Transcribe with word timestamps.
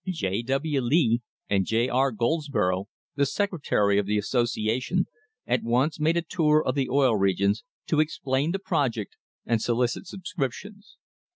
J. 0.07 0.41
W. 0.41 0.81
Lee 0.81 1.21
and 1.47 1.63
J. 1.63 1.87
R. 1.87 2.11
Goldsborough, 2.11 2.85
the 3.15 3.27
sec 3.27 3.51
retary 3.51 3.99
of 3.99 4.07
the 4.07 4.17
association, 4.17 5.05
at 5.45 5.61
once 5.61 5.99
made 5.99 6.17
a 6.17 6.23
tour 6.23 6.65
of 6.65 6.73
the 6.73 6.89
Oil 6.89 7.15
Regions 7.15 7.63
to 7.85 7.99
explain 7.99 8.51
the 8.51 8.57
project 8.57 9.15
and 9.45 9.61
solicit 9.61 10.07
subscriptions. 10.07 10.97